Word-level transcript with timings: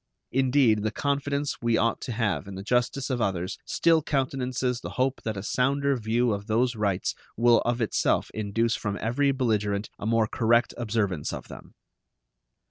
Indeed, 0.31 0.81
the 0.81 0.89
confidence 0.89 1.61
we 1.61 1.77
ought 1.77 2.01
to 2.01 2.11
have 2.13 2.47
in 2.47 2.55
the 2.55 2.63
justice 2.63 3.11
of 3.11 3.21
others 3.21 3.59
still 3.65 4.01
countenances 4.01 4.81
the 4.81 4.89
hope 4.97 5.21
that 5.21 5.37
a 5.37 5.43
sounder 5.43 5.95
view 5.95 6.33
of 6.33 6.47
those 6.47 6.75
rights 6.75 7.13
will 7.37 7.61
of 7.65 7.81
itself 7.83 8.31
induce 8.33 8.75
from 8.75 8.97
every 8.99 9.31
belligerent 9.31 9.91
a 9.99 10.07
more 10.07 10.25
correct 10.25 10.73
observance 10.75 11.31
of 11.31 11.49
them. 11.49 11.75